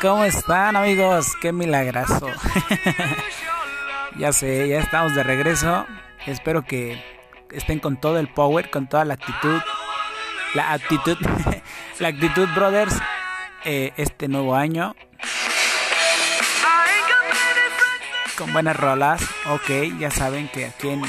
¿Cómo 0.00 0.24
están 0.24 0.76
amigos? 0.76 1.36
Qué 1.42 1.52
milagroso. 1.52 2.28
Ya 4.16 4.32
sé, 4.32 4.68
ya 4.68 4.80
estamos 4.80 5.14
de 5.14 5.22
regreso. 5.22 5.86
Espero 6.26 6.62
que 6.62 7.02
estén 7.50 7.78
con 7.78 8.00
todo 8.00 8.18
el 8.18 8.28
power, 8.28 8.70
con 8.70 8.88
toda 8.88 9.04
la 9.04 9.14
actitud. 9.14 9.60
La 10.54 10.72
actitud, 10.72 11.16
la 11.98 12.08
actitud, 12.08 12.48
brothers, 12.54 12.94
eh, 13.64 13.92
este 13.96 14.28
nuevo 14.28 14.54
año. 14.54 14.94
Con 18.36 18.52
buenas 18.52 18.76
rolas. 18.76 19.22
Ok, 19.46 19.98
ya 19.98 20.10
saben 20.10 20.48
que 20.48 20.66
aquí 20.66 20.88
en 20.88 21.02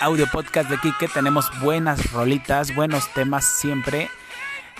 Audio 0.00 0.26
Podcast 0.26 0.70
de 0.70 0.78
Kike 0.78 1.08
tenemos 1.08 1.50
buenas 1.60 2.12
rolitas, 2.12 2.74
buenos 2.74 3.12
temas 3.14 3.44
siempre. 3.44 4.10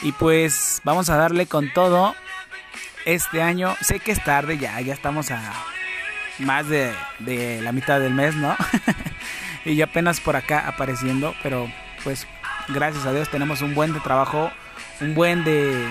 Y 0.02 0.12
pues 0.12 0.80
vamos 0.84 1.10
a 1.10 1.16
darle 1.16 1.46
con 1.46 1.72
todo 1.72 2.14
este 3.04 3.42
año. 3.42 3.74
Sé 3.80 4.00
que 4.00 4.12
es 4.12 4.22
tarde 4.22 4.58
ya, 4.58 4.80
ya 4.80 4.94
estamos 4.94 5.30
a 5.30 5.52
más 6.38 6.68
de, 6.68 6.92
la 7.62 7.72
mitad 7.72 8.00
del 8.00 8.14
mes, 8.14 8.34
¿no? 8.34 8.56
y 9.64 9.76
ya 9.76 9.86
apenas 9.86 10.20
por 10.20 10.36
acá 10.36 10.66
apareciendo, 10.66 11.34
pero 11.42 11.70
pues 12.04 12.26
gracias 12.68 13.06
a 13.06 13.12
Dios 13.12 13.30
tenemos 13.30 13.62
un 13.62 13.74
buen 13.74 13.92
de 13.92 14.00
trabajo, 14.00 14.50
un 15.00 15.14
buen 15.14 15.44
de, 15.44 15.88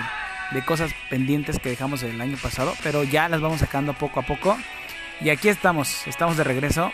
de 0.52 0.64
cosas 0.64 0.92
pendientes 1.10 1.58
que 1.58 1.70
dejamos 1.70 2.02
el 2.02 2.20
año 2.20 2.36
pasado, 2.42 2.74
pero 2.82 3.04
ya 3.04 3.28
las 3.28 3.40
vamos 3.40 3.60
sacando 3.60 3.92
poco 3.92 4.20
a 4.20 4.22
poco. 4.24 4.58
Y 5.20 5.30
aquí 5.30 5.48
estamos, 5.48 6.06
estamos 6.06 6.36
de 6.36 6.44
regreso 6.44 6.92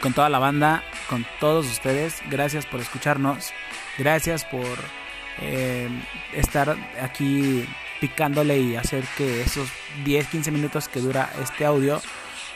con 0.00 0.12
toda 0.12 0.28
la 0.28 0.38
banda, 0.38 0.82
con 1.08 1.24
todos 1.40 1.66
ustedes. 1.66 2.22
Gracias 2.30 2.66
por 2.66 2.80
escucharnos, 2.80 3.52
gracias 3.98 4.44
por 4.44 4.66
eh, 5.40 5.88
estar 6.32 6.76
aquí 7.00 7.66
picándole 8.00 8.58
y 8.58 8.76
hacer 8.76 9.04
que 9.16 9.42
esos 9.42 9.68
10, 10.04 10.26
15 10.28 10.50
minutos 10.50 10.88
que 10.88 11.00
dura 11.00 11.30
este 11.42 11.64
audio, 11.64 12.00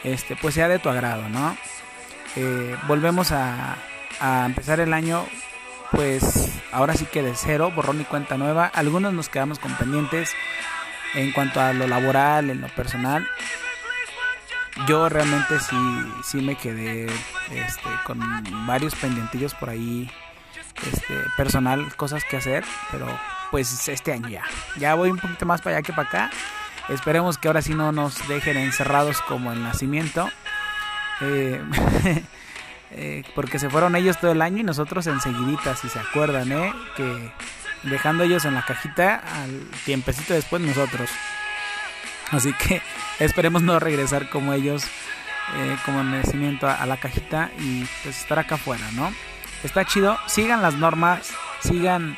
este, 0.05 0.37
pues 0.37 0.55
sea 0.55 0.69
de 0.69 0.79
tu 0.79 0.89
agrado, 0.89 1.29
¿no? 1.29 1.57
Eh, 2.37 2.77
volvemos 2.87 3.33
a, 3.33 3.77
a 4.21 4.47
empezar 4.47 4.81
el 4.81 4.93
año, 4.93 5.27
pues 5.91 6.61
ahora 6.73 6.95
sí 6.95 7.07
que 7.07 7.23
de 7.23 7.35
cero, 7.35 7.73
borrón 7.75 8.01
y 8.01 8.05
cuenta 8.05 8.37
nueva. 8.37 8.67
Algunos 8.67 9.13
nos 9.13 9.29
quedamos 9.29 9.59
con 9.59 9.75
pendientes 9.75 10.35
en 11.15 11.33
cuanto 11.33 11.61
a 11.61 11.73
lo 11.73 11.87
laboral, 11.87 12.51
en 12.51 12.61
lo 12.61 12.69
personal. 12.69 13.27
Yo 14.87 15.09
realmente 15.09 15.59
sí, 15.59 15.77
sí 16.25 16.41
me 16.41 16.57
quedé 16.57 17.07
este, 17.51 17.89
con 18.05 18.21
varios 18.67 18.95
pendientillos 18.95 19.55
por 19.55 19.69
ahí, 19.71 20.11
este, 20.91 21.15
personal, 21.37 21.95
cosas 21.97 22.25
que 22.25 22.37
hacer, 22.37 22.65
pero 22.91 23.07
pues 23.51 23.89
este 23.89 24.13
año 24.13 24.29
ya. 24.29 24.45
Ya 24.77 24.95
voy 24.95 25.11
un 25.11 25.19
poquito 25.19 25.45
más 25.45 25.61
para 25.61 25.77
allá 25.77 25.83
que 25.83 25.93
para 25.93 26.09
acá. 26.09 26.31
Esperemos 26.89 27.39
que 27.39 27.49
ahora 27.49 27.63
sí 27.63 27.75
no 27.75 27.93
nos 27.93 28.27
dejen 28.29 28.57
encerrados 28.57 29.21
como 29.23 29.53
el 29.53 29.63
nacimiento. 29.63 30.29
Eh, 31.21 31.63
eh, 32.93 33.23
porque 33.35 33.59
se 33.59 33.71
fueron 33.71 33.95
ellos 33.97 34.19
todo 34.19 34.33
el 34.33 34.43
año 34.43 34.59
y 34.59 34.63
nosotros 34.65 35.07
enseguidita, 35.07 35.77
si 35.77 35.89
se 35.89 35.99
acuerdan, 35.99 36.51
¿eh? 36.53 36.73
Que 36.97 37.33
dejando 37.85 38.25
ellos 38.25 38.45
en 38.45 38.55
la 38.55 38.65
cajita, 38.65 39.17
al 39.17 39.69
tiempecito 39.85 40.35
después 40.35 40.63
nosotros. 40.63 41.11
Así 42.31 42.53
que 42.55 42.83
esperemos 43.19 43.63
no 43.63 43.79
regresar 43.79 44.29
como 44.31 44.53
ellos, 44.53 44.85
eh, 45.57 45.77
como 45.85 46.03
nacimiento 46.03 46.67
a, 46.67 46.75
a 46.75 46.87
la 46.87 46.97
cajita 46.97 47.51
y 47.59 47.85
pues 48.03 48.21
estar 48.21 48.39
acá 48.39 48.57
afuera, 48.57 48.85
¿no? 48.93 49.13
Está 49.63 49.85
chido, 49.85 50.19
sigan 50.27 50.63
las 50.63 50.75
normas, 50.75 51.33
sigan 51.61 52.17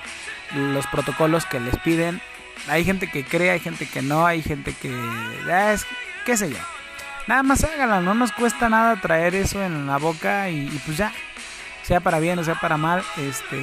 los 0.55 0.87
protocolos 0.87 1.45
que 1.47 1.61
les 1.61 1.77
piden. 1.79 2.21
Hay 2.69 2.85
gente 2.85 3.11
que 3.11 3.25
cree, 3.25 3.51
hay 3.51 3.61
gente 3.61 3.87
que 3.87 4.03
no, 4.03 4.27
hay 4.27 4.43
gente 4.43 4.73
que... 4.73 4.93
Es, 5.73 5.87
qué 6.25 6.37
sé 6.37 6.51
yo. 6.51 6.59
Nada 7.27 7.43
más 7.43 7.65
háganlo, 7.65 8.01
no 8.01 8.15
nos 8.15 8.33
cuesta 8.33 8.69
nada 8.69 9.01
traer 9.01 9.35
eso 9.35 9.63
en 9.63 9.87
la 9.87 9.99
boca 9.99 10.49
y, 10.51 10.67
pues 10.85 10.97
ya. 10.97 11.13
Sea 11.83 12.01
para 12.01 12.21
bien 12.21 12.39
o 12.39 12.45
sea 12.45 12.55
para 12.55 12.77
mal, 12.77 13.03
este, 13.19 13.61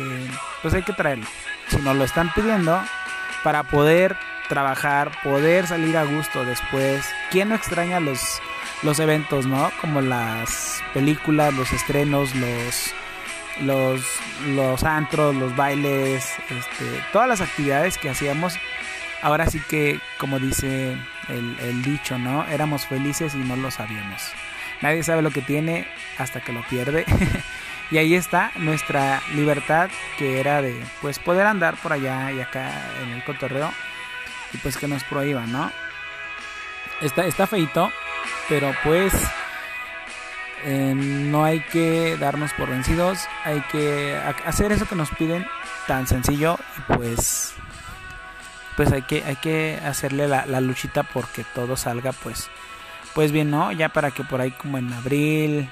pues 0.62 0.74
hay 0.74 0.84
que 0.84 0.92
traerlo. 0.92 1.26
Si 1.70 1.78
nos 1.78 1.96
lo 1.96 2.04
están 2.04 2.32
pidiendo 2.34 2.82
para 3.44 3.64
poder 3.64 4.18
trabajar, 4.50 5.12
poder 5.24 5.68
salir 5.68 5.96
a 5.96 6.04
gusto 6.04 6.44
después. 6.44 7.06
¿Quién 7.32 7.50
no 7.50 7.56
extraña 7.56 8.02
los, 8.02 8.42
los 8.84 9.00
eventos, 9.00 9.46
no? 9.46 9.72
Como 9.80 10.02
las 10.02 10.84
películas, 10.94 11.54
los 11.54 11.72
estrenos, 11.72 12.36
los 12.36 12.94
los, 13.62 14.02
los 14.48 14.84
antros, 14.84 15.36
los 15.36 15.56
bailes, 15.56 16.26
este, 16.50 17.04
todas 17.12 17.28
las 17.28 17.42
actividades 17.42 17.98
que 17.98 18.10
hacíamos. 18.10 18.56
Ahora 19.22 19.48
sí 19.48 19.62
que, 19.70 20.00
como 20.18 20.40
dice 20.40 20.96
el, 21.28 21.84
dicho, 21.84 22.18
¿no? 22.18 22.46
Éramos 22.48 22.86
felices 22.88 23.36
y 23.36 23.40
no 23.40 23.56
lo 23.56 23.70
sabíamos. 23.72 24.32
Nadie 24.82 25.04
sabe 25.04 25.22
lo 25.22 25.32
que 25.32 25.42
tiene 25.42 25.88
hasta 26.18 26.42
que 26.42 26.54
lo 26.54 26.62
pierde. 26.64 27.06
y 27.92 27.98
ahí 27.98 28.16
está 28.16 28.52
nuestra 28.56 29.22
libertad 29.34 29.90
que 30.18 30.40
era 30.40 30.62
de 30.62 30.82
pues 31.02 31.20
poder 31.20 31.48
andar 31.48 31.76
por 31.76 31.92
allá 31.92 32.32
y 32.32 32.40
acá 32.40 32.72
en 33.04 33.10
el 33.10 33.24
cotorreo 33.24 33.72
y 34.54 34.58
pues 34.58 34.78
que 34.78 34.88
nos 34.88 35.04
prohíban, 35.04 35.52
¿no? 35.52 35.72
Está, 37.02 37.26
está 37.26 37.48
feito, 37.48 37.92
pero 38.48 38.74
pues 38.84 39.14
eh, 40.64 40.94
no 40.96 41.44
hay 41.46 41.62
que 41.62 42.18
darnos 42.18 42.54
por 42.54 42.70
vencidos, 42.70 43.28
hay 43.46 43.62
que 43.72 44.18
hacer 44.46 44.72
eso 44.72 44.86
que 44.86 44.96
nos 44.96 45.10
piden 45.12 45.46
tan 45.88 46.08
sencillo 46.08 46.58
y 46.78 46.94
pues 46.94 47.56
pues 48.80 48.94
hay 48.94 49.02
que 49.02 49.26
hay 49.26 49.36
que 49.36 49.78
hacerle 49.84 50.30
la, 50.30 50.46
la, 50.46 50.62
luchita 50.62 51.04
porque 51.04 51.44
todo 51.54 51.76
salga 51.76 52.14
pues 52.14 52.48
pues 53.14 53.34
bien 53.34 53.52
no 53.52 53.74
ya 53.74 53.90
para 53.90 54.12
que 54.12 54.24
por 54.24 54.40
ahí 54.40 54.52
como 54.52 54.78
en 54.78 54.94
abril 54.94 55.70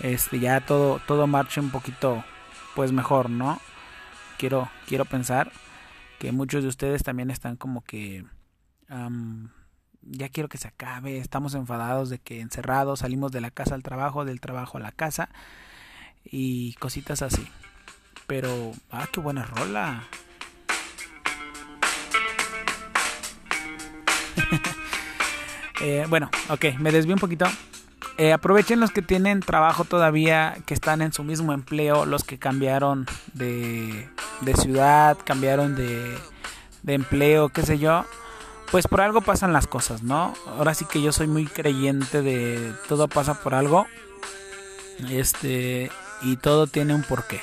este 0.00 0.38
ya 0.40 0.60
todo 0.60 1.00
todo 1.06 1.26
marche 1.26 1.58
un 1.58 1.70
poquito 1.70 2.22
pues 2.74 2.92
mejor 2.92 3.30
no 3.30 3.62
quiero 4.36 4.68
quiero 4.86 5.06
pensar 5.06 5.52
que 6.18 6.32
muchos 6.32 6.64
de 6.64 6.68
ustedes 6.68 7.02
también 7.02 7.30
están 7.30 7.56
como 7.56 7.82
que 7.82 8.26
ya 10.02 10.28
quiero 10.28 10.50
que 10.50 10.58
se 10.58 10.68
acabe, 10.68 11.16
estamos 11.16 11.54
enfadados 11.54 12.10
de 12.10 12.18
que 12.18 12.42
encerrados, 12.42 12.98
salimos 12.98 13.32
de 13.32 13.40
la 13.40 13.50
casa 13.50 13.74
al 13.74 13.82
trabajo, 13.82 14.26
del 14.26 14.42
trabajo 14.42 14.76
a 14.76 14.82
la 14.82 14.92
casa 14.92 15.30
y 16.24 16.74
cositas 16.74 17.22
así. 17.22 17.48
Pero, 18.26 18.72
ah, 18.90 19.06
qué 19.10 19.20
buena 19.20 19.44
rola. 19.44 20.04
Eh, 25.80 26.06
bueno, 26.08 26.30
ok, 26.48 26.66
me 26.78 26.92
desvío 26.92 27.14
un 27.14 27.20
poquito. 27.20 27.46
Eh, 28.18 28.32
aprovechen 28.32 28.80
los 28.80 28.90
que 28.90 29.02
tienen 29.02 29.40
trabajo 29.40 29.84
todavía, 29.84 30.56
que 30.66 30.74
están 30.74 31.02
en 31.02 31.12
su 31.12 31.24
mismo 31.24 31.52
empleo, 31.52 32.04
los 32.04 32.24
que 32.24 32.38
cambiaron 32.38 33.06
de, 33.34 34.08
de 34.42 34.54
ciudad, 34.54 35.16
cambiaron 35.24 35.74
de, 35.74 36.18
de 36.82 36.94
empleo, 36.94 37.48
qué 37.48 37.62
sé 37.62 37.78
yo 37.78 38.04
pues 38.70 38.86
por 38.86 39.00
algo 39.00 39.20
pasan 39.20 39.52
las 39.52 39.66
cosas, 39.66 40.02
¿no? 40.02 40.32
Ahora 40.46 40.74
sí 40.74 40.84
que 40.84 41.02
yo 41.02 41.12
soy 41.12 41.26
muy 41.26 41.46
creyente 41.46 42.22
de 42.22 42.72
todo 42.88 43.08
pasa 43.08 43.42
por 43.42 43.54
algo. 43.54 43.86
Este, 45.08 45.90
y 46.22 46.36
todo 46.36 46.66
tiene 46.66 46.94
un 46.94 47.02
porqué. 47.02 47.40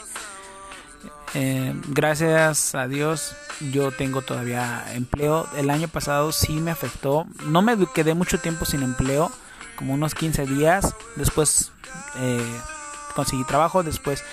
Eh, 1.34 1.74
gracias 1.90 2.74
a 2.74 2.88
Dios 2.88 3.36
yo 3.72 3.92
tengo 3.92 4.22
todavía 4.22 4.86
empleo. 4.94 5.48
El 5.58 5.70
año 5.70 5.88
pasado 5.88 6.32
sí 6.32 6.54
me 6.60 6.72
afectó. 6.72 7.26
No 7.48 7.62
me 7.62 7.78
quedé 7.94 8.14
mucho 8.14 8.40
tiempo 8.40 8.66
sin 8.66 8.84
empleo, 8.84 9.32
como 9.76 9.94
unos 9.94 10.16
15 10.16 10.46
días. 10.46 10.96
Después 11.16 11.72
eh, 12.18 12.60
conseguí 13.16 13.44
trabajo, 13.44 13.84
después 13.84 14.24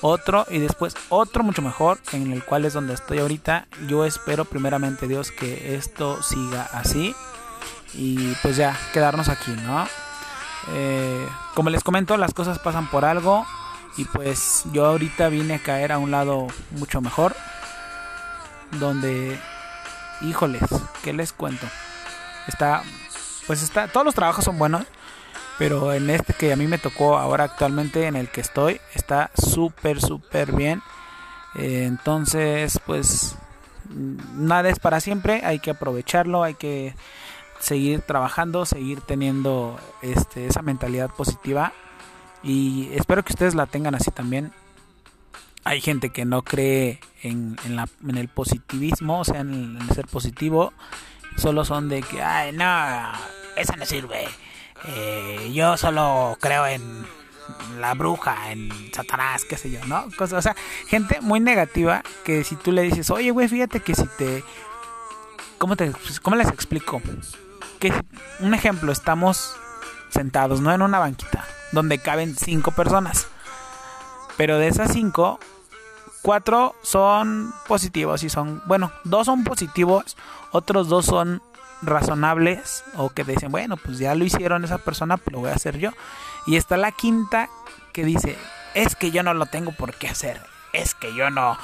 otro 0.00 0.46
y 0.48 0.58
después 0.58 0.96
otro 1.08 1.42
mucho 1.44 1.62
mejor 1.62 1.98
en 2.12 2.32
el 2.32 2.42
cual 2.42 2.64
es 2.64 2.72
donde 2.72 2.94
estoy 2.94 3.18
ahorita 3.18 3.66
yo 3.86 4.06
espero 4.06 4.46
primeramente 4.46 5.06
Dios 5.06 5.30
que 5.30 5.74
esto 5.74 6.22
siga 6.22 6.62
así 6.72 7.14
y 7.92 8.32
pues 8.42 8.56
ya 8.56 8.74
quedarnos 8.94 9.28
aquí 9.28 9.50
no 9.66 9.86
eh, 10.72 11.28
como 11.54 11.68
les 11.68 11.84
comento 11.84 12.16
las 12.16 12.32
cosas 12.32 12.58
pasan 12.58 12.88
por 12.88 13.04
algo 13.04 13.44
y 13.96 14.04
pues 14.04 14.64
yo 14.72 14.86
ahorita 14.86 15.28
vine 15.28 15.54
a 15.54 15.62
caer 15.62 15.92
a 15.92 15.98
un 15.98 16.10
lado 16.10 16.46
mucho 16.72 17.00
mejor 17.00 17.34
donde 18.78 19.38
híjoles 20.20 20.62
qué 21.02 21.12
les 21.12 21.32
cuento 21.32 21.66
está 22.46 22.82
pues 23.46 23.62
está 23.62 23.88
todos 23.88 24.04
los 24.06 24.14
trabajos 24.14 24.44
son 24.44 24.58
buenos 24.58 24.86
Pero 25.60 25.92
en 25.92 26.08
este 26.08 26.32
que 26.32 26.54
a 26.54 26.56
mí 26.56 26.66
me 26.66 26.78
tocó 26.78 27.18
ahora 27.18 27.44
actualmente, 27.44 28.06
en 28.06 28.16
el 28.16 28.30
que 28.30 28.40
estoy, 28.40 28.80
está 28.94 29.30
súper, 29.34 30.00
súper 30.00 30.52
bien. 30.52 30.80
Entonces, 31.54 32.80
pues 32.86 33.36
nada 33.90 34.70
es 34.70 34.78
para 34.78 35.00
siempre, 35.00 35.42
hay 35.44 35.58
que 35.58 35.72
aprovecharlo, 35.72 36.42
hay 36.42 36.54
que 36.54 36.94
seguir 37.58 38.00
trabajando, 38.00 38.64
seguir 38.64 39.02
teniendo 39.02 39.78
este, 40.00 40.46
esa 40.46 40.62
mentalidad 40.62 41.10
positiva 41.10 41.74
y 42.42 42.88
espero 42.92 43.24
que 43.24 43.32
ustedes 43.32 43.54
la 43.54 43.66
tengan 43.66 43.94
así 43.94 44.10
también. 44.10 44.52
Hay 45.64 45.80
gente 45.80 46.10
que 46.10 46.24
no 46.24 46.42
cree 46.42 47.00
en, 47.22 47.58
en, 47.64 47.76
la, 47.76 47.86
el 48.08 48.28
positivismo, 48.28 49.20
o 49.20 49.24
sea, 49.24 49.40
en 49.40 49.78
el, 49.80 49.94
ser 49.94 50.06
positivo, 50.06 50.72
solo 51.36 51.64
son 51.64 51.88
de 51.88 52.02
que, 52.02 52.22
ay, 52.22 52.52
no, 52.52 52.64
esa 53.56 53.76
no 53.76 53.84
sirve. 53.84 54.26
Eh, 54.86 55.50
yo 55.52 55.76
solo 55.76 56.38
creo 56.40 56.66
en 56.66 57.04
la 57.78 57.92
bruja, 57.94 58.52
en 58.52 58.70
Satanás, 58.92 59.44
qué 59.44 59.58
sé 59.58 59.70
yo, 59.70 59.84
¿no? 59.84 60.06
Cosas, 60.16 60.38
o 60.38 60.42
sea, 60.42 60.56
gente 60.86 61.20
muy 61.20 61.40
negativa 61.40 62.02
que 62.24 62.42
si 62.44 62.56
tú 62.56 62.72
le 62.72 62.82
dices, 62.82 63.10
oye, 63.10 63.30
güey, 63.30 63.48
fíjate 63.48 63.80
que 63.80 63.94
si 63.94 64.06
te... 64.16 64.42
¿Cómo, 65.58 65.76
te, 65.76 65.92
¿Cómo 66.22 66.36
les 66.36 66.48
explico? 66.48 67.02
Que 67.78 67.92
un 68.38 68.54
ejemplo, 68.54 68.92
estamos 68.92 69.56
sentados, 70.08 70.62
¿no? 70.62 70.72
En 70.72 70.80
una 70.80 70.98
banquita, 70.98 71.44
donde 71.72 71.98
caben 71.98 72.36
cinco 72.36 72.72
personas. 72.72 73.26
Pero 74.36 74.58
de 74.58 74.68
esas 74.68 74.92
cinco, 74.92 75.38
cuatro 76.22 76.74
son 76.82 77.52
positivos 77.66 78.22
y 78.22 78.30
son, 78.30 78.62
bueno, 78.66 78.92
dos 79.04 79.26
son 79.26 79.44
positivos, 79.44 80.16
otros 80.50 80.88
dos 80.88 81.06
son 81.06 81.42
razonables 81.82 82.84
o 82.96 83.10
que 83.10 83.24
dicen, 83.24 83.50
bueno, 83.50 83.76
pues 83.76 83.98
ya 83.98 84.14
lo 84.14 84.24
hicieron 84.24 84.64
esa 84.64 84.78
persona, 84.78 85.16
pues 85.16 85.32
lo 85.32 85.40
voy 85.40 85.50
a 85.50 85.54
hacer 85.54 85.78
yo. 85.78 85.90
Y 86.46 86.56
está 86.56 86.76
la 86.76 86.92
quinta 86.92 87.48
que 87.92 88.04
dice, 88.04 88.36
es 88.74 88.96
que 88.96 89.10
yo 89.10 89.22
no 89.22 89.34
lo 89.34 89.46
tengo 89.46 89.72
por 89.72 89.94
qué 89.94 90.08
hacer, 90.08 90.40
es 90.72 90.94
que 90.94 91.14
yo 91.14 91.30
no, 91.30 91.56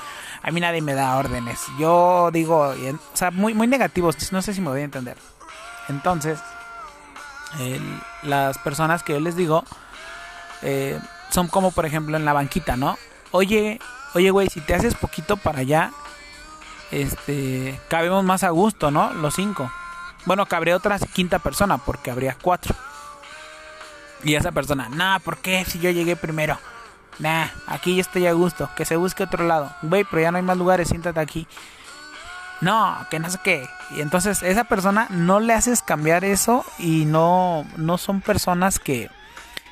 a 0.43 0.51
mí 0.51 0.61
nadie 0.61 0.83
me 0.83 0.95
da 0.95 1.17
órdenes. 1.17 1.61
Yo 1.79 2.31
digo, 2.33 2.69
o 2.69 3.01
sea, 3.15 3.31
muy, 3.31 3.55
muy 3.55 3.67
negativos, 3.67 4.33
no 4.33 4.43
sé 4.43 4.55
si 4.55 4.61
me 4.61 4.71
voy 4.71 4.81
a 4.81 4.85
entender. 4.85 5.17
Entonces, 5.89 6.39
las 8.23 8.59
personas 8.59 9.03
que 9.03 9.13
yo 9.13 9.21
les 9.21 9.37
digo, 9.37 9.65
eh, 10.63 10.99
son 11.31 11.49
como 11.49 11.71
por 11.71 11.87
ejemplo 11.87 12.17
en 12.17 12.25
la 12.25 12.33
banquita, 12.33 12.77
¿no? 12.77 12.99
Oye, 13.31 13.81
oye, 14.15 14.31
güey, 14.31 14.49
si 14.49 14.61
te 14.61 14.75
haces 14.75 14.95
poquito 14.95 15.37
para 15.37 15.61
allá, 15.61 15.93
este, 16.91 17.79
cabemos 17.89 18.25
más 18.25 18.45
a 18.45 18.51
gusto, 18.51 18.91
¿no? 18.91 19.13
Los 19.13 19.35
cinco. 19.35 19.71
Bueno, 20.25 20.47
cabría 20.47 20.77
otra 20.77 20.99
quinta 20.99 21.39
persona 21.39 21.79
porque 21.79 22.11
habría 22.11 22.37
cuatro. 22.41 22.75
Y 24.25 24.35
esa 24.35 24.53
persona, 24.53 24.89
nah, 24.89 25.19
¿por 25.19 25.39
qué 25.39 25.65
si 25.65 25.79
yo 25.79 25.91
llegué 25.91 26.17
primero? 26.17 26.59
Nah, 27.19 27.47
aquí 27.67 27.97
ya 27.97 28.03
estoy 28.03 28.27
a 28.27 28.33
gusto, 28.33 28.69
que 28.77 28.85
se 28.85 28.97
busque 28.97 29.23
otro 29.23 29.47
lado. 29.47 29.73
Güey, 29.83 30.05
pero 30.05 30.23
ya 30.23 30.31
no 30.31 30.39
hay 30.39 30.43
más 30.43 30.57
lugares, 30.57 30.89
siéntate 30.89 31.21
aquí. 31.21 31.47
No, 32.61 33.07
que 33.11 33.19
no 33.19 33.31
sé 33.31 33.39
qué. 33.43 33.69
Y 33.91 34.01
entonces 34.01 34.43
esa 34.43 34.65
persona 34.65 35.07
no 35.11 35.41
le 35.41 35.53
haces 35.53 35.83
cambiar 35.83 36.25
eso 36.25 36.65
y 36.79 37.05
no, 37.05 37.67
no 37.77 37.99
son 37.99 38.21
personas 38.21 38.79
que, 38.79 39.11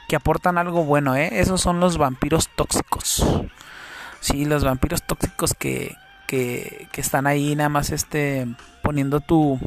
que 0.09 0.17
aportan 0.17 0.59
algo 0.59 0.85
bueno, 0.85 1.17
¿eh? 1.17 1.41
Esos 1.41 1.61
son 1.61 1.81
los 1.81 1.99
vampiros 1.99 2.49
tóxicos. 2.55 3.25
Sí, 4.21 4.45
los 4.45 4.65
vampiros 4.65 5.03
tóxicos 5.03 5.55
que, 5.55 5.97
que, 6.27 6.89
están 6.97 7.27
ahí 7.27 7.55
nada 7.55 7.69
más 7.69 7.91
este, 7.91 8.47
poniendo 8.83 9.21
tu 9.21 9.59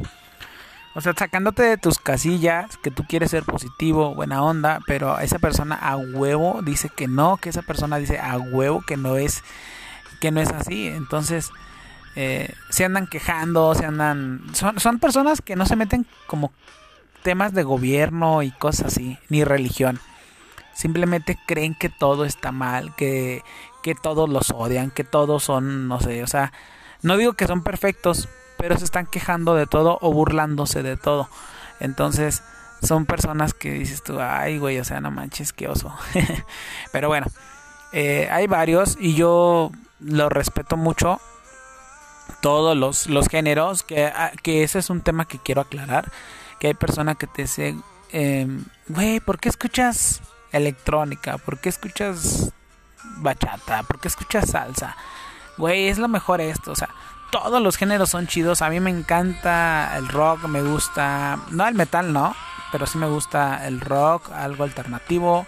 o 0.98 1.00
sea, 1.00 1.12
sacándote 1.16 1.62
de 1.62 1.76
tus 1.76 1.98
casillas, 1.98 2.76
que 2.78 2.90
tú 2.90 3.04
quieres 3.04 3.30
ser 3.30 3.44
positivo, 3.44 4.16
buena 4.16 4.42
onda, 4.42 4.80
pero 4.84 5.20
esa 5.20 5.38
persona 5.38 5.76
a 5.76 5.96
huevo 5.96 6.60
dice 6.62 6.88
que 6.88 7.06
no, 7.06 7.36
que 7.36 7.50
esa 7.50 7.62
persona 7.62 7.98
dice 7.98 8.18
a 8.18 8.36
huevo 8.36 8.82
que 8.84 8.96
no 8.96 9.16
es, 9.16 9.44
que 10.20 10.32
no 10.32 10.40
es 10.40 10.48
así. 10.50 10.88
Entonces, 10.88 11.52
eh, 12.16 12.52
se 12.70 12.84
andan 12.84 13.06
quejando, 13.06 13.76
se 13.76 13.84
andan... 13.84 14.42
Son, 14.54 14.80
son 14.80 14.98
personas 14.98 15.40
que 15.40 15.54
no 15.54 15.66
se 15.66 15.76
meten 15.76 16.04
como 16.26 16.50
temas 17.22 17.54
de 17.54 17.62
gobierno 17.62 18.42
y 18.42 18.50
cosas 18.50 18.86
así, 18.88 19.18
ni 19.28 19.44
religión. 19.44 20.00
Simplemente 20.78 21.36
creen 21.44 21.74
que 21.74 21.88
todo 21.88 22.24
está 22.24 22.52
mal, 22.52 22.94
que, 22.94 23.42
que 23.82 23.96
todos 23.96 24.28
los 24.28 24.52
odian, 24.52 24.92
que 24.92 25.02
todos 25.02 25.42
son, 25.42 25.88
no 25.88 25.98
sé, 25.98 26.22
o 26.22 26.28
sea, 26.28 26.52
no 27.02 27.16
digo 27.16 27.32
que 27.32 27.48
son 27.48 27.64
perfectos, 27.64 28.28
pero 28.56 28.78
se 28.78 28.84
están 28.84 29.06
quejando 29.06 29.56
de 29.56 29.66
todo 29.66 29.98
o 30.00 30.12
burlándose 30.12 30.84
de 30.84 30.96
todo. 30.96 31.28
Entonces, 31.80 32.44
son 32.80 33.06
personas 33.06 33.54
que 33.54 33.72
dices 33.72 34.04
tú, 34.04 34.20
ay, 34.20 34.58
güey, 34.58 34.78
o 34.78 34.84
sea, 34.84 35.00
no 35.00 35.10
manches, 35.10 35.52
qué 35.52 35.66
oso. 35.66 35.92
pero 36.92 37.08
bueno, 37.08 37.26
eh, 37.90 38.28
hay 38.30 38.46
varios 38.46 38.96
y 39.00 39.16
yo 39.16 39.72
lo 39.98 40.28
respeto 40.28 40.76
mucho. 40.76 41.20
Todos 42.40 42.76
los, 42.76 43.08
los 43.08 43.26
géneros, 43.26 43.82
que, 43.82 44.06
ah, 44.06 44.30
que 44.44 44.62
ese 44.62 44.78
es 44.78 44.90
un 44.90 45.00
tema 45.00 45.26
que 45.26 45.40
quiero 45.40 45.60
aclarar. 45.60 46.12
Que 46.60 46.68
hay 46.68 46.74
personas 46.74 47.16
que 47.16 47.26
te 47.26 47.42
dicen, 47.42 47.82
em, 48.12 48.64
güey, 48.86 49.18
¿por 49.18 49.40
qué 49.40 49.48
escuchas 49.48 50.22
electrónica? 50.52 51.38
¿Por 51.38 51.58
qué 51.58 51.68
escuchas 51.68 52.52
bachata? 53.18 53.82
¿Por 53.82 54.00
qué 54.00 54.08
escuchas 54.08 54.50
salsa? 54.50 54.96
Güey, 55.56 55.88
es 55.88 55.98
lo 55.98 56.08
mejor 56.08 56.40
esto, 56.40 56.72
o 56.72 56.76
sea, 56.76 56.88
todos 57.30 57.60
los 57.60 57.76
géneros 57.76 58.10
son 58.10 58.26
chidos. 58.26 58.62
A 58.62 58.70
mí 58.70 58.80
me 58.80 58.90
encanta 58.90 59.96
el 59.96 60.08
rock, 60.08 60.44
me 60.44 60.62
gusta, 60.62 61.38
no 61.50 61.66
el 61.66 61.74
metal, 61.74 62.12
no, 62.12 62.34
pero 62.72 62.86
sí 62.86 62.98
me 62.98 63.08
gusta 63.08 63.66
el 63.66 63.80
rock, 63.80 64.30
algo 64.32 64.64
alternativo, 64.64 65.46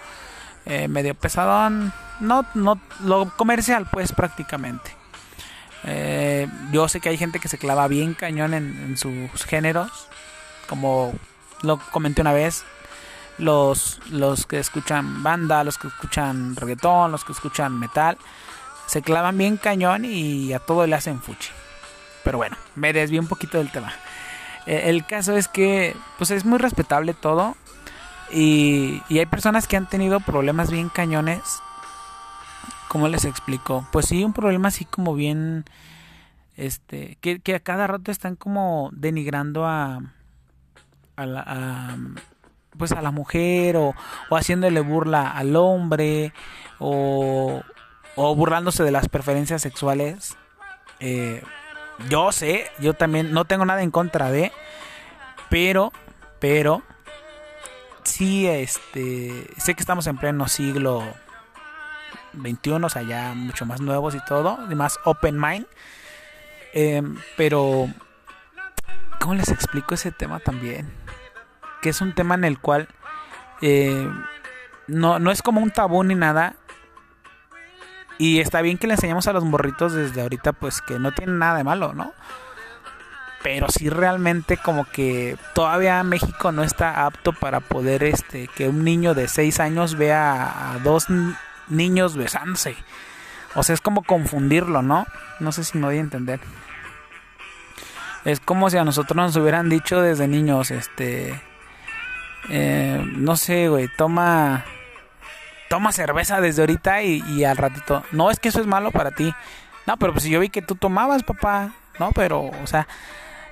eh, 0.66 0.88
medio 0.88 1.14
pesadón, 1.14 1.92
no, 2.20 2.44
no, 2.54 2.80
lo 3.04 3.30
comercial, 3.36 3.86
pues 3.90 4.12
prácticamente. 4.12 4.94
Eh, 5.84 6.46
yo 6.72 6.88
sé 6.88 7.00
que 7.00 7.08
hay 7.08 7.16
gente 7.16 7.40
que 7.40 7.48
se 7.48 7.58
clava 7.58 7.88
bien 7.88 8.14
cañón 8.14 8.52
en, 8.52 8.96
sus 8.96 9.44
géneros, 9.44 10.08
como 10.68 11.14
lo 11.62 11.78
comenté 11.90 12.20
una 12.20 12.32
vez. 12.32 12.64
Los, 13.40 14.00
los 14.10 14.46
que 14.46 14.58
escuchan 14.58 15.22
banda, 15.22 15.64
los 15.64 15.78
que 15.78 15.88
escuchan 15.88 16.54
reggaetón, 16.56 17.10
los 17.10 17.24
que 17.24 17.32
escuchan 17.32 17.78
metal, 17.78 18.18
se 18.86 19.02
clavan 19.02 19.38
bien 19.38 19.56
cañón 19.56 20.04
y 20.04 20.52
a 20.52 20.58
todo 20.58 20.86
le 20.86 20.94
hacen 20.94 21.20
fuchi. 21.20 21.50
Pero 22.22 22.38
bueno, 22.38 22.56
me 22.74 22.92
desvío 22.92 23.20
un 23.20 23.28
poquito 23.28 23.58
del 23.58 23.70
tema. 23.70 23.92
Eh, 24.66 24.90
el 24.90 25.06
caso 25.06 25.36
es 25.36 25.48
que, 25.48 25.96
pues 26.18 26.30
es 26.30 26.44
muy 26.44 26.58
respetable 26.58 27.14
todo. 27.14 27.56
Y, 28.32 29.02
hay 29.10 29.26
personas 29.26 29.66
que 29.66 29.76
han 29.76 29.88
tenido 29.88 30.20
problemas 30.20 30.70
bien 30.70 30.88
cañones. 30.88 31.40
¿Cómo 32.88 33.08
les 33.08 33.24
explico? 33.24 33.86
Pues 33.92 34.06
sí, 34.06 34.24
un 34.24 34.32
problema 34.32 34.68
así 34.68 34.84
como 34.84 35.14
bien. 35.14 35.64
Este. 36.56 37.16
Que, 37.20 37.54
a 37.54 37.60
cada 37.60 37.86
rato 37.86 38.10
están 38.10 38.36
como 38.36 38.90
denigrando 38.92 39.66
a. 39.66 40.00
A 41.16 41.26
la. 41.26 41.98
Pues 42.76 42.92
a 42.92 43.02
la 43.02 43.10
mujer. 43.10 43.76
O, 43.76 43.94
o 44.28 44.36
haciéndole 44.36 44.80
burla 44.80 45.30
al 45.30 45.56
hombre. 45.56 46.32
O. 46.78 47.62
Burlándose 48.16 48.82
de 48.84 48.90
las 48.90 49.08
preferencias 49.08 49.62
sexuales. 49.62 50.36
Eh, 51.00 51.42
yo 52.08 52.32
sé, 52.32 52.70
yo 52.78 52.94
también 52.94 53.32
no 53.32 53.44
tengo 53.44 53.64
nada 53.64 53.82
en 53.82 53.90
contra 53.90 54.30
de, 54.30 54.52
pero, 55.48 55.92
pero, 56.38 56.82
sí, 58.04 58.46
este, 58.46 59.46
sé 59.58 59.74
que 59.74 59.80
estamos 59.80 60.06
en 60.06 60.16
pleno 60.16 60.48
siglo 60.48 61.02
21, 62.34 62.86
o 62.86 62.90
sea, 62.90 63.02
ya 63.02 63.34
mucho 63.34 63.66
más 63.66 63.80
nuevos 63.80 64.14
y 64.14 64.24
todo, 64.24 64.58
y 64.70 64.74
más 64.74 64.98
open 65.04 65.38
mind, 65.38 65.66
em, 66.72 67.16
pero, 67.36 67.88
¿cómo 69.18 69.34
les 69.34 69.48
explico 69.48 69.94
ese 69.94 70.12
tema 70.12 70.38
también? 70.38 70.90
Que 71.82 71.90
es 71.90 72.00
un 72.00 72.14
tema 72.14 72.34
en 72.34 72.44
el 72.44 72.58
cual 72.58 72.88
eh, 73.62 74.08
no, 74.86 75.18
no 75.18 75.30
es 75.30 75.42
como 75.42 75.60
un 75.60 75.70
tabú 75.70 76.02
ni 76.04 76.14
nada, 76.14 76.56
y 78.20 78.40
está 78.40 78.60
bien 78.60 78.76
que 78.76 78.86
le 78.86 78.92
enseñemos 78.92 79.26
a 79.28 79.32
los 79.32 79.44
morritos 79.44 79.94
desde 79.94 80.20
ahorita, 80.20 80.52
pues 80.52 80.82
que 80.82 80.98
no 80.98 81.10
tienen 81.10 81.38
nada 81.38 81.56
de 81.56 81.64
malo, 81.64 81.94
¿no? 81.94 82.12
Pero 83.42 83.70
sí 83.70 83.88
realmente 83.88 84.58
como 84.58 84.84
que 84.84 85.38
todavía 85.54 86.02
México 86.02 86.52
no 86.52 86.62
está 86.62 87.06
apto 87.06 87.32
para 87.32 87.60
poder 87.60 88.04
este 88.04 88.46
que 88.48 88.68
un 88.68 88.84
niño 88.84 89.14
de 89.14 89.26
6 89.26 89.58
años 89.60 89.94
vea 89.94 90.72
a 90.74 90.78
dos 90.80 91.06
niños 91.68 92.14
besándose. 92.14 92.76
O 93.54 93.62
sea, 93.62 93.72
es 93.72 93.80
como 93.80 94.02
confundirlo, 94.02 94.82
¿no? 94.82 95.06
No 95.38 95.50
sé 95.50 95.64
si 95.64 95.78
me 95.78 95.86
voy 95.86 95.96
a 95.96 96.00
entender. 96.00 96.40
Es 98.26 98.38
como 98.38 98.68
si 98.68 98.76
a 98.76 98.84
nosotros 98.84 99.16
nos 99.16 99.36
hubieran 99.36 99.70
dicho 99.70 100.02
desde 100.02 100.28
niños, 100.28 100.70
este... 100.70 101.40
Eh, 102.48 103.02
no 103.16 103.36
sé, 103.36 103.68
güey, 103.68 103.88
toma 103.96 104.64
toma 105.68 105.92
cerveza 105.92 106.40
desde 106.40 106.62
ahorita 106.62 107.02
y, 107.02 107.44
al 107.44 107.56
ratito. 107.56 108.02
No 108.10 108.30
es 108.30 108.40
que 108.40 108.48
eso 108.48 108.60
es 108.60 108.66
malo 108.66 108.90
para 108.90 109.12
ti. 109.12 109.32
No, 109.86 109.96
pero 109.98 110.12
pues 110.12 110.24
yo 110.24 110.40
vi 110.40 110.48
que 110.48 110.62
tú 110.62 110.74
tomabas, 110.74 111.22
papá. 111.22 111.72
No, 112.00 112.10
pero, 112.12 112.46
o 112.46 112.66
sea, 112.66 112.88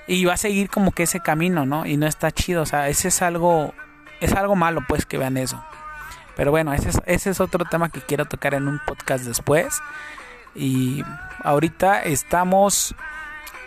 y 0.05 0.25
va 0.25 0.33
a 0.33 0.37
seguir 0.37 0.69
como 0.69 0.91
que 0.91 1.03
ese 1.03 1.21
camino, 1.21 1.65
¿no? 1.65 1.85
Y 1.85 1.95
no 1.95 2.07
está 2.07 2.31
chido. 2.31 2.63
O 2.63 2.65
sea, 2.65 2.89
ese 2.89 3.07
es 3.07 3.21
algo 3.21 3.73
es 4.19 4.33
algo 4.33 4.55
malo 4.55 4.81
pues 4.87 5.05
que 5.05 5.17
vean 5.17 5.37
eso. 5.37 5.63
Pero 6.35 6.51
bueno, 6.51 6.73
ese 6.73 6.89
es, 6.89 7.01
ese 7.05 7.29
es 7.31 7.39
otro 7.39 7.65
tema 7.65 7.89
que 7.89 8.01
quiero 8.01 8.25
tocar 8.25 8.53
en 8.53 8.67
un 8.67 8.79
podcast 8.85 9.25
después. 9.25 9.81
Y 10.55 11.03
ahorita 11.43 12.03
estamos 12.03 12.95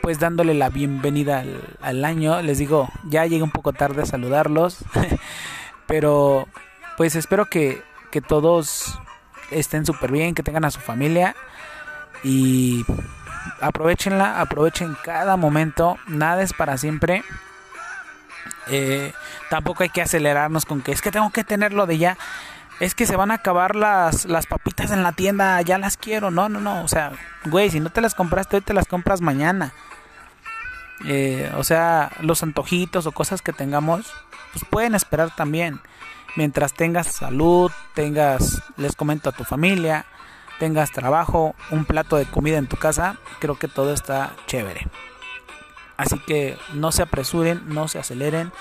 pues 0.02 0.18
dándole 0.18 0.52
la 0.52 0.68
bienvenida 0.68 1.44
al, 1.80 2.04
año. 2.04 2.42
Les 2.42 2.58
digo, 2.58 2.90
ya 3.04 3.24
llegué 3.24 3.42
un 3.42 3.52
poco 3.52 3.72
tarde 3.72 4.02
a 4.02 4.06
saludarlos. 4.06 4.78
pero 5.86 6.48
pues 6.96 7.14
espero 7.14 7.46
que, 7.46 7.82
que 8.10 8.20
todos 8.20 8.98
estén 9.52 9.86
súper 9.86 10.10
bien, 10.10 10.34
que 10.34 10.42
tengan 10.42 10.64
a 10.64 10.72
su 10.72 10.80
familia. 10.80 11.36
Y 12.24 12.84
aprovechenla, 13.60 14.40
aprovechen 14.40 14.96
cada 15.04 15.36
momento. 15.36 15.96
Nada 16.08 16.42
es 16.42 16.52
para 16.52 16.76
siempre. 16.78 17.22
Eh, 18.66 19.12
tampoco 19.50 19.84
hay 19.84 19.88
que 19.88 20.02
acelerarnos 20.02 20.66
con 20.66 20.82
que 20.82 20.92
es 20.92 21.00
que 21.00 21.10
tengo 21.12 21.30
que 21.30 21.44
tenerlo 21.44 21.86
de 21.86 21.98
ya. 21.98 22.18
Es 22.80 22.96
que 22.96 23.06
se 23.06 23.14
van 23.14 23.30
a 23.30 23.34
acabar 23.34 23.76
las, 23.76 24.24
las 24.24 24.46
papitas 24.46 24.90
en 24.90 25.04
la 25.04 25.12
tienda, 25.12 25.62
ya 25.62 25.78
las 25.78 25.96
quiero. 25.96 26.32
No, 26.32 26.48
no, 26.48 26.58
no. 26.58 26.82
O 26.82 26.88
sea, 26.88 27.12
güey, 27.44 27.70
si 27.70 27.78
no 27.78 27.90
te 27.90 28.00
las 28.00 28.16
compraste 28.16 28.56
hoy, 28.56 28.62
te 28.62 28.74
las 28.74 28.88
compras 28.88 29.20
mañana. 29.20 29.72
Eh, 31.06 31.50
o 31.56 31.64
sea, 31.64 32.12
los 32.20 32.42
antojitos 32.42 33.06
o 33.06 33.12
cosas 33.12 33.42
que 33.42 33.52
tengamos, 33.52 34.12
pues 34.52 34.64
pueden 34.68 34.94
esperar 34.94 35.34
también. 35.34 35.80
Mientras 36.36 36.72
tengas 36.72 37.08
salud, 37.08 37.70
tengas, 37.94 38.62
les 38.76 38.96
comento 38.96 39.28
a 39.28 39.32
tu 39.32 39.44
familia, 39.44 40.06
tengas 40.58 40.92
trabajo, 40.92 41.54
un 41.70 41.84
plato 41.84 42.16
de 42.16 42.24
comida 42.24 42.56
en 42.56 42.68
tu 42.68 42.76
casa, 42.76 43.16
creo 43.40 43.58
que 43.58 43.68
todo 43.68 43.92
está 43.92 44.32
chévere. 44.46 44.88
Así 45.96 46.18
que 46.18 46.56
no 46.72 46.92
se 46.92 47.02
apresuren, 47.02 47.62
no 47.66 47.88
se 47.88 47.98
aceleren, 47.98 48.52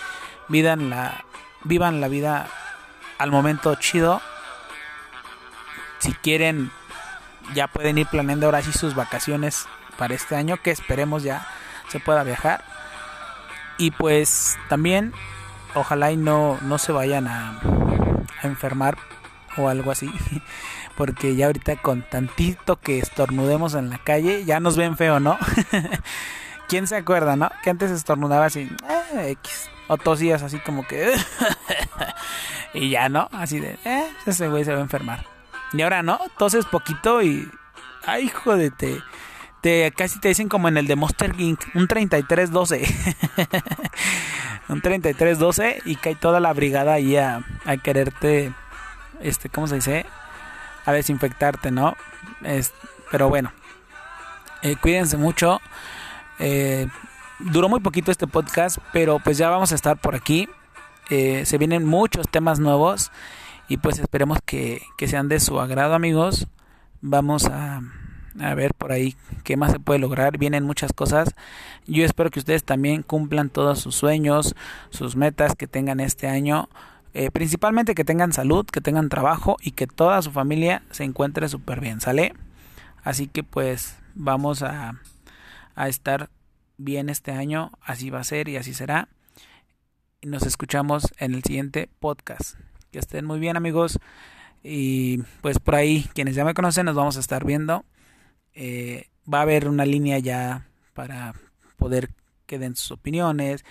vivan 0.50 0.90
la, 0.90 1.24
vivan 1.64 2.02
la 2.02 2.08
vida 2.08 2.48
al 3.18 3.32
momento 3.32 3.76
chido. 3.76 4.22
Si 6.00 6.14
quieren, 6.14 6.72
ya 7.54 7.68
pueden 7.68 7.98
ir 7.98 8.08
planeando 8.08 8.48
ahora 8.48 8.62
sí 8.62 8.74
sus 8.74 8.96
vacaciones 8.96 9.68
para 9.98 10.16
este 10.16 10.36
año, 10.36 10.58
que 10.58 10.72
esperemos 10.72 11.24
ya 11.24 11.48
se 11.92 12.00
pueda 12.00 12.24
viajar. 12.24 12.64
Y 13.78 13.92
pues 13.92 14.58
también, 14.70 15.14
ojalá 15.76 16.12
y 16.12 16.18
no, 16.18 16.58
no 16.62 16.78
se 16.78 16.92
vayan 16.92 17.28
a, 17.28 17.60
enfermar 18.44 18.98
o 19.58 19.70
algo 19.70 19.92
así. 19.92 20.10
Porque 20.96 21.36
ya 21.36 21.48
ahorita 21.48 21.78
con 21.78 22.04
tantito 22.04 22.78
que 22.78 23.00
estornudemos 23.00 23.74
en 23.74 23.90
la 23.90 23.98
calle, 23.98 24.46
ya 24.46 24.60
nos 24.60 24.78
ven 24.78 24.98
feo, 24.98 25.20
¿no? 25.20 25.38
¿Quién 26.68 26.88
se 26.88 26.96
acuerda, 26.96 27.36
no? 27.36 27.50
Que 27.64 27.70
antes 27.70 27.92
estornudaba 27.92 28.46
así, 28.46 28.70
eh, 28.90 29.32
X. 29.32 29.70
O 29.88 29.98
tosías 29.98 30.42
así 30.42 30.60
como 30.60 30.88
que... 30.88 31.14
y 32.74 32.90
ya, 32.90 33.10
¿no? 33.10 33.28
Así 33.34 33.60
de, 33.60 33.78
eh, 33.84 34.08
ese 34.26 34.48
güey 34.48 34.64
se 34.64 34.72
va 34.72 34.78
a 34.78 34.84
enfermar. 34.84 35.26
Y 35.74 35.82
ahora, 35.82 36.02
¿no? 36.02 36.20
Toses 36.38 36.66
poquito 36.66 37.22
y... 37.22 37.50
Ay, 38.06 38.32
de 38.46 38.72
te... 39.62 39.92
Casi 39.96 40.20
te 40.20 40.30
dicen 40.30 40.50
como 40.50 40.68
en 40.68 40.78
el 40.78 40.88
de 40.88 40.96
Monster 40.96 41.34
King, 41.34 41.56
un 41.76 41.88
33-12. 41.88 42.88
un 44.70 44.82
33-12 44.82 45.82
y 45.86 45.96
cae 45.96 46.16
toda 46.16 46.40
la 46.40 46.54
brigada 46.54 46.94
ahí 46.94 47.18
a, 47.18 47.44
quererte, 47.84 48.54
este, 49.22 49.50
¿cómo 49.50 49.68
se 49.68 49.76
dice? 49.76 50.06
A 50.86 50.92
desinfectarte, 50.92 51.72
¿no? 51.72 51.96
Es, 52.44 52.74
pero 53.12 53.30
bueno, 53.30 53.52
eh, 54.62 54.76
cuídense 54.76 55.18
mucho. 55.18 55.60
Eh, 56.40 56.88
duró 57.40 57.70
muy 57.70 57.80
poquito 57.80 58.12
este 58.12 58.28
podcast, 58.28 58.78
pero 58.94 59.20
pues 59.20 59.38
ya 59.38 59.50
vamos 59.50 59.72
a 59.72 59.76
estar 59.76 59.98
por 59.98 60.16
aquí. 60.16 60.48
Eh, 61.10 61.46
se 61.46 61.58
vienen 61.58 61.86
muchos 61.86 62.30
temas 62.30 62.60
nuevos 62.60 63.12
y 63.68 63.78
pues 63.78 64.00
esperemos 64.00 64.40
que, 64.46 64.82
sean 65.06 65.28
de 65.28 65.40
su 65.40 65.60
agrado 65.60 65.94
amigos. 65.94 66.48
Vamos 67.02 67.46
a, 67.46 67.82
a, 68.40 68.54
ver 68.56 68.74
por 68.74 68.92
ahí 68.92 69.16
qué 69.44 69.58
más 69.58 69.72
se 69.72 69.80
puede 69.80 70.00
lograr. 70.00 70.38
Vienen 70.38 70.64
muchas 70.64 70.94
cosas. 70.94 71.36
Yo 71.88 72.06
espero 72.06 72.30
que 72.30 72.40
ustedes 72.40 72.64
también 72.64 73.04
cumplan 73.04 73.50
todos 73.50 73.80
sus 73.80 73.96
sueños, 73.96 74.56
sus 74.90 75.16
metas 75.16 75.56
que 75.56 75.68
tengan 75.68 76.00
este 76.00 76.28
año. 76.28 76.70
Eh, 77.14 77.30
principalmente 77.32 77.96
que 77.96 78.06
tengan 78.06 78.32
salud, 78.32 78.66
que 78.66 78.80
tengan 78.80 79.10
trabajo 79.10 79.58
y 79.62 79.72
que 79.72 79.88
toda 79.88 80.22
su 80.22 80.32
familia 80.32 80.84
se 80.92 81.04
encuentre 81.04 81.50
súper 81.50 81.82
bien, 81.82 82.00
¿sale? 82.00 82.34
Así 83.04 83.28
que 83.28 83.44
pues 83.44 83.98
vamos 84.16 84.64
a, 84.64 85.02
a 85.76 85.90
estar 85.90 86.30
bien 86.78 87.10
este 87.10 87.32
año, 87.32 87.72
así 87.82 88.10
va 88.10 88.20
a 88.20 88.24
ser 88.24 88.48
y 88.48 88.58
así 88.58 88.74
será. 88.74 89.10
Y 90.22 90.28
nos 90.28 90.44
escuchamos 90.44 91.08
en 91.18 91.34
el 91.34 91.44
siguiente 91.44 91.90
podcast. 92.00 92.56
Que 92.92 93.00
estén 93.00 93.26
muy 93.26 93.40
bien 93.40 93.58
amigos. 93.58 94.00
Y 94.64 95.18
pues 95.42 95.60
por 95.60 95.76
ahí, 95.76 96.08
quienes 96.14 96.36
ya 96.36 96.46
me 96.46 96.54
conocen, 96.54 96.86
nos 96.86 96.96
vamos 96.96 97.18
a 97.18 97.20
estar 97.20 97.46
viendo. 97.46 97.86
Eh, 98.54 99.08
va 99.32 99.40
a 99.40 99.44
haber 99.44 99.68
una 99.68 99.86
línea 99.86 100.20
ya 100.20 100.68
para 100.94 101.34
poder 101.78 102.12
que 102.46 102.60
den 102.60 102.76
sus 102.76 102.92
opiniones. 102.92 103.64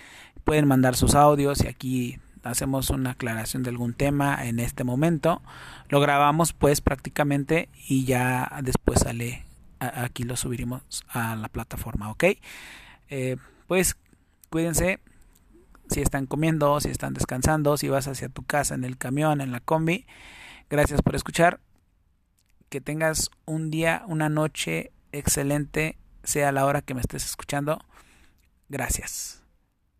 Pueden 0.43 0.67
mandar 0.67 0.95
sus 0.95 1.15
audios 1.15 1.63
y 1.63 1.67
aquí 1.67 2.19
hacemos 2.43 2.89
una 2.89 3.11
aclaración 3.11 3.63
de 3.63 3.69
algún 3.69 3.93
tema 3.93 4.47
en 4.47 4.59
este 4.59 4.83
momento. 4.83 5.41
Lo 5.89 5.99
grabamos 5.99 6.53
pues 6.53 6.81
prácticamente 6.81 7.69
y 7.87 8.05
ya 8.05 8.59
después 8.63 9.01
sale 9.01 9.45
aquí 9.81 10.23
lo 10.23 10.37
subiremos 10.37 11.03
a 11.09 11.35
la 11.35 11.49
plataforma, 11.49 12.11
¿ok? 12.11 12.25
Eh, 13.09 13.37
pues 13.67 13.97
cuídense 14.49 14.99
si 15.89 16.01
están 16.01 16.25
comiendo, 16.27 16.79
si 16.79 16.89
están 16.89 17.13
descansando, 17.13 17.77
si 17.77 17.89
vas 17.89 18.07
hacia 18.07 18.29
tu 18.29 18.43
casa 18.43 18.75
en 18.75 18.83
el 18.83 18.97
camión, 18.97 19.41
en 19.41 19.51
la 19.51 19.59
combi. 19.59 20.05
Gracias 20.69 21.01
por 21.01 21.15
escuchar. 21.15 21.59
Que 22.71 22.79
tengas 22.79 23.29
un 23.43 23.69
día, 23.69 24.05
una 24.07 24.29
noche 24.29 24.93
excelente, 25.11 25.97
sea 26.23 26.53
la 26.53 26.65
hora 26.65 26.81
que 26.81 26.93
me 26.93 27.01
estés 27.01 27.25
escuchando. 27.25 27.79
Gracias. 28.69 29.43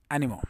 Ánimo. 0.07 0.41